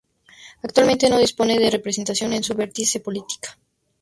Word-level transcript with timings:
Actualmente 0.63 1.11
no 1.11 1.19
dispone 1.19 1.59
de 1.59 1.69
representación 1.69 2.33
en 2.33 2.41
su 2.41 2.55
vertiente 2.55 3.01
política. 3.01 3.55